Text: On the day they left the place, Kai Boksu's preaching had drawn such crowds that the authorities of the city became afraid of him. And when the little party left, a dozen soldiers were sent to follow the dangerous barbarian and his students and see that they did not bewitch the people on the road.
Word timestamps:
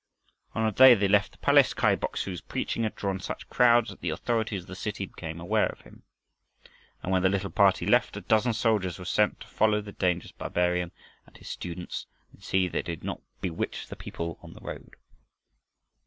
On 0.55 0.65
the 0.65 0.71
day 0.71 0.95
they 0.95 1.07
left 1.07 1.33
the 1.33 1.37
place, 1.37 1.75
Kai 1.75 1.95
Boksu's 1.95 2.41
preaching 2.41 2.81
had 2.81 2.95
drawn 2.95 3.19
such 3.19 3.47
crowds 3.49 3.91
that 3.91 4.01
the 4.01 4.09
authorities 4.09 4.63
of 4.63 4.67
the 4.67 4.73
city 4.73 5.05
became 5.05 5.39
afraid 5.39 5.69
of 5.69 5.81
him. 5.81 6.01
And 7.03 7.11
when 7.11 7.21
the 7.21 7.29
little 7.29 7.51
party 7.51 7.85
left, 7.85 8.17
a 8.17 8.21
dozen 8.21 8.53
soldiers 8.53 8.97
were 8.97 9.05
sent 9.05 9.41
to 9.41 9.47
follow 9.47 9.79
the 9.79 9.91
dangerous 9.91 10.31
barbarian 10.31 10.91
and 11.27 11.37
his 11.37 11.49
students 11.49 12.07
and 12.33 12.43
see 12.43 12.67
that 12.67 12.73
they 12.73 12.81
did 12.95 13.03
not 13.03 13.21
bewitch 13.41 13.89
the 13.89 13.95
people 13.95 14.39
on 14.41 14.53
the 14.55 14.61
road. 14.61 14.95